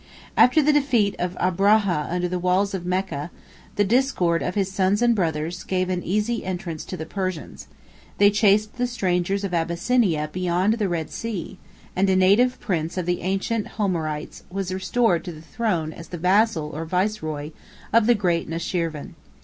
[0.35, 3.29] After the defeat of Abrahah under the walls of Mecca,
[3.75, 7.67] the discord of his sons and brothers gave an easy entrance to the Persians:
[8.17, 11.59] they chased the strangers of Abyssinia beyond the Red Sea;
[11.95, 16.17] and a native prince of the ancient Homerites was restored to the throne as the
[16.17, 17.51] vassal or viceroy
[17.93, 19.13] of the great Nushirvan.